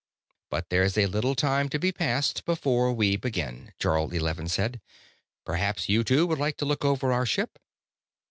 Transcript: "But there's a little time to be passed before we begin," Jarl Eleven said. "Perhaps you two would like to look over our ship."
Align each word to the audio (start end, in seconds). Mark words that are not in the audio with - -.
"But 0.49 0.69
there's 0.71 0.97
a 0.97 1.05
little 1.05 1.35
time 1.35 1.69
to 1.69 1.77
be 1.77 1.91
passed 1.91 2.43
before 2.43 2.91
we 2.91 3.17
begin," 3.17 3.71
Jarl 3.77 4.11
Eleven 4.15 4.47
said. 4.49 4.81
"Perhaps 5.45 5.89
you 5.89 6.03
two 6.03 6.25
would 6.25 6.39
like 6.39 6.57
to 6.57 6.65
look 6.65 6.83
over 6.83 7.11
our 7.11 7.27
ship." 7.27 7.59